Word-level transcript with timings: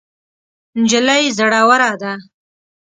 نجلۍ 0.81 1.23
زړوره 1.37 1.89
ده. 2.01 2.13